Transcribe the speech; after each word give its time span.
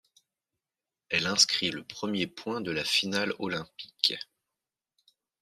Elle 1.09 1.27
inscrit 1.27 1.69
le 1.69 1.83
premier 1.83 2.25
point 2.25 2.59
de 2.59 2.71
la 2.71 2.83
finale 2.83 3.35
olympique. 3.37 4.15